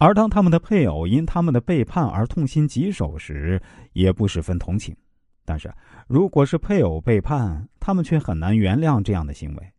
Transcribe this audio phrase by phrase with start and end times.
[0.00, 3.60] 而当他们的配偶因他们的背叛而痛心疾首时，
[3.92, 4.96] 也不十分同情。
[5.44, 5.70] 但是，
[6.08, 9.72] 如果是配偶背叛，他们却很难原谅这样的行为，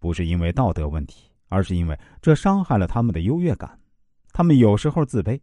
[0.00, 3.78] 不是因为道德问题，而是因为这伤害了他们的优越感。
[4.32, 5.38] 他们有时候自卑，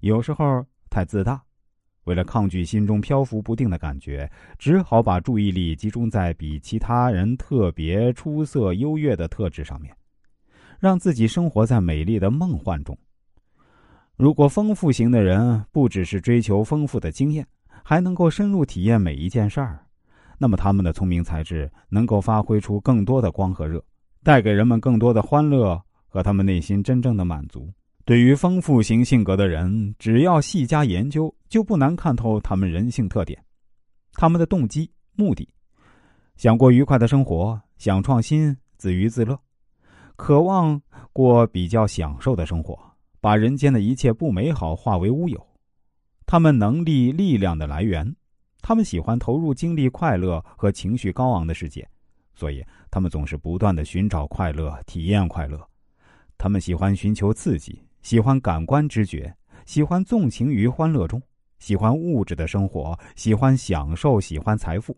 [0.00, 1.42] 有时候太自大。
[2.04, 9.96] 为了抗拒心中漂浮不定的感觉，只好把注意力集中在比其他人特别出色、优越的特质上面，
[10.78, 12.94] 让自己生活在美丽的梦幻中。
[14.16, 17.46] 如果丰富型的人不只是追求丰富的经验，
[17.82, 19.84] 还能够深入体验每一件事儿，
[20.38, 23.82] 那么他们的聪明才智能够发挥出更多的光和热，
[24.22, 27.72] 带给人们更多的欢乐和他们内心真正的满足。
[28.04, 33.42] 对于丰富型性格的人，只要细加研究，就不难看透他们人性特点、
[34.14, 35.48] 他们的动机、目的，
[36.36, 39.38] 想过愉快的生活，想创新，自娱自乐，
[40.16, 40.80] 渴望
[41.12, 42.76] 过比较享受的生活，
[43.22, 45.46] 把人间的一切不美好化为乌有。
[46.26, 48.16] 他们能力、力量的来源，
[48.60, 51.88] 他们喜欢投入精力、快乐和情绪高昂的世界，
[52.34, 55.64] 所以他们总是不断的寻找快乐、体验快乐。
[56.36, 57.80] 他们喜欢寻求刺激。
[58.02, 59.32] 喜欢感官知觉，
[59.64, 61.22] 喜欢纵情于欢乐中，
[61.60, 64.96] 喜欢物质的生活，喜欢享受，喜欢财富。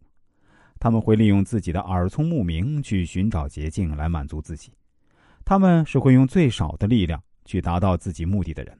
[0.81, 4.72] 他们会利用自己的耳聪目明去寻找捷径来满足自己。
[5.44, 8.78] 他们是会用最少的力量去达到自己目的的人。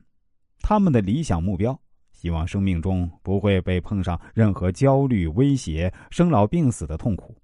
[0.61, 1.79] 他们的理想目标，
[2.13, 7.37] 希望生命中不会被碰上任何焦虑、威胁、生老病死的痛苦，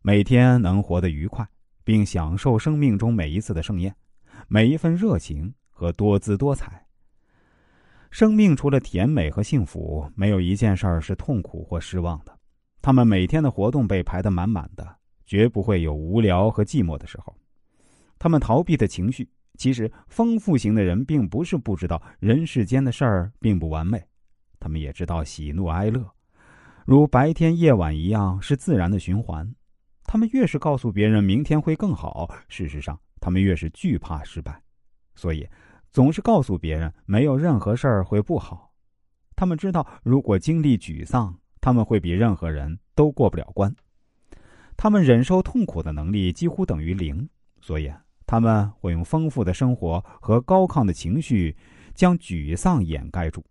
[0.00, 1.46] 每天能活得愉快，
[1.84, 3.94] 并享受生命中每一次的盛宴，
[4.48, 5.52] 每一份热情。
[5.74, 6.86] 和多姿多彩。
[8.12, 12.38] 生命除了甜美和幸福，没有一件事儿是痛苦或失望的。
[12.80, 14.96] 他们每天的活动被排得满满的，
[15.26, 17.36] 绝不会有无聊和寂寞的时候。
[18.16, 24.02] 他们逃避的情绪，其实丰富型的人并不是不知道人世间的事儿并不完美，
[24.58, 26.04] 他们也知道喜怒哀乐，
[26.84, 29.54] 如白天夜晚一样是自然的循环。
[30.04, 34.62] 他们越是告诉别人明天会更好，事实上他们越是惧怕失败，
[35.14, 35.48] 所以。
[35.92, 38.72] 总是告诉别人没有任何事儿会不好，
[39.36, 43.76] 他们知道如果经历沮丧，他们会比任何人都过不了关。
[44.74, 47.28] 他们忍受痛苦的能力几乎等于零，
[47.60, 47.92] 所以
[48.32, 51.54] 他们会用丰富的生活和高亢的情绪
[51.94, 53.44] 将沮丧掩盖住。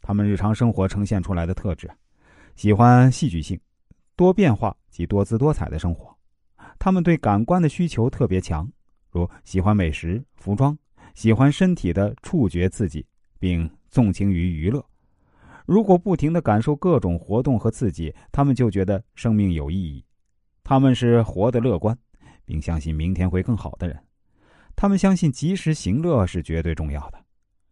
[0.00, 1.86] 他们日常生活呈现出来的特质，
[2.54, 3.60] 喜欢戏剧性、
[4.16, 6.16] 多变化及多姿多彩的生活。
[6.78, 8.66] 他们对感官的需求特别强，
[9.10, 10.74] 如喜欢美食、服装。
[11.14, 13.04] 喜欢身体的触觉刺激，
[13.38, 14.82] 并纵情于娱乐。
[15.66, 20.02] 如果不停的感受各种活动和刺激，他们就觉得生命有意义。
[20.64, 21.94] 他们是活得乐观，
[22.46, 24.05] 并相信明天会更好的人。
[24.76, 27.18] 他们相信及时行乐是绝对重要的。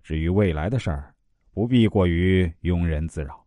[0.02, 1.14] 至于未来的事儿，
[1.52, 3.43] 不必过于庸人自扰。